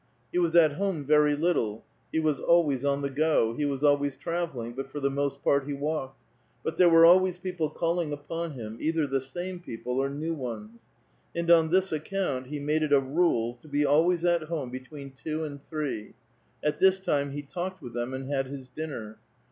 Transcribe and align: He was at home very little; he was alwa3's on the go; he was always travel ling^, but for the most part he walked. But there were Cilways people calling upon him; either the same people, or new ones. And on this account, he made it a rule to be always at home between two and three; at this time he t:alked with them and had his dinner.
He 0.31 0.39
was 0.39 0.55
at 0.55 0.71
home 0.77 1.05
very 1.05 1.35
little; 1.35 1.83
he 2.11 2.19
was 2.19 2.41
alwa3's 2.41 2.83
on 2.83 3.03
the 3.03 3.09
go; 3.11 3.53
he 3.53 3.65
was 3.65 3.83
always 3.83 4.17
travel 4.17 4.63
ling^, 4.63 4.75
but 4.75 4.89
for 4.89 4.99
the 4.99 5.11
most 5.11 5.43
part 5.43 5.67
he 5.67 5.73
walked. 5.73 6.19
But 6.63 6.77
there 6.77 6.89
were 6.89 7.03
Cilways 7.03 7.39
people 7.39 7.69
calling 7.69 8.11
upon 8.11 8.53
him; 8.53 8.79
either 8.81 9.05
the 9.05 9.21
same 9.21 9.59
people, 9.59 9.99
or 9.99 10.09
new 10.09 10.33
ones. 10.33 10.87
And 11.35 11.51
on 11.51 11.69
this 11.69 11.91
account, 11.91 12.47
he 12.47 12.57
made 12.57 12.81
it 12.81 12.91
a 12.91 12.99
rule 12.99 13.53
to 13.61 13.67
be 13.67 13.85
always 13.85 14.25
at 14.25 14.41
home 14.45 14.71
between 14.71 15.11
two 15.11 15.43
and 15.43 15.61
three; 15.61 16.15
at 16.63 16.79
this 16.79 16.99
time 16.99 17.29
he 17.29 17.43
t:alked 17.43 17.79
with 17.79 17.93
them 17.93 18.11
and 18.15 18.27
had 18.27 18.47
his 18.47 18.69
dinner. 18.69 19.19